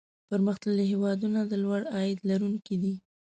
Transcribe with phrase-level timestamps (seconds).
[0.29, 2.93] پرمختللي هېوادونه د لوړ عاید لرونکي دي.